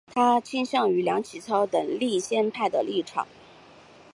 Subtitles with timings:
[0.15, 3.27] 他倾向于梁启超等立宪派的立场。